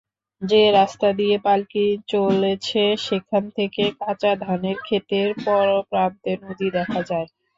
যে 0.41 0.61
রাস্তা 0.71 1.07
দিয়ে 1.13 1.37
পালকি 1.39 1.83
চলেছে 2.07 2.83
সেখান 3.05 3.43
থেকে 3.57 3.83
কাঁচা 3.99 4.31
ধানের 4.43 4.77
খেতের 4.87 5.29
পরপ্রান্তে 5.45 6.31
নদী 6.43 6.67
দেখা 6.77 7.01
যায়। 7.09 7.27